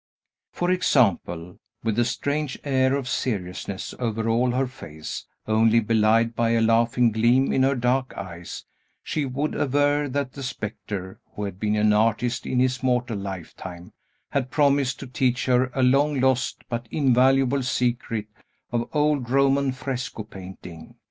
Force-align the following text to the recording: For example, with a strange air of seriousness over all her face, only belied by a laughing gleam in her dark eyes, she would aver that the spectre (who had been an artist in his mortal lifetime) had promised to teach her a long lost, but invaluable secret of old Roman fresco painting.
For 0.51 0.71
example, 0.71 1.59
with 1.83 1.99
a 1.99 2.05
strange 2.05 2.57
air 2.63 2.95
of 2.95 3.07
seriousness 3.07 3.93
over 3.99 4.27
all 4.27 4.49
her 4.49 4.65
face, 4.65 5.27
only 5.47 5.79
belied 5.79 6.35
by 6.35 6.53
a 6.53 6.61
laughing 6.61 7.11
gleam 7.11 7.53
in 7.53 7.61
her 7.61 7.75
dark 7.75 8.11
eyes, 8.17 8.65
she 9.03 9.25
would 9.25 9.53
aver 9.53 10.09
that 10.09 10.33
the 10.33 10.41
spectre 10.41 11.19
(who 11.35 11.43
had 11.43 11.59
been 11.59 11.75
an 11.75 11.93
artist 11.93 12.47
in 12.47 12.57
his 12.59 12.81
mortal 12.81 13.17
lifetime) 13.19 13.93
had 14.31 14.49
promised 14.49 14.97
to 15.01 15.05
teach 15.05 15.45
her 15.45 15.69
a 15.75 15.83
long 15.83 16.19
lost, 16.19 16.63
but 16.67 16.87
invaluable 16.89 17.61
secret 17.61 18.25
of 18.71 18.89
old 18.95 19.29
Roman 19.29 19.71
fresco 19.71 20.23
painting. 20.23 20.95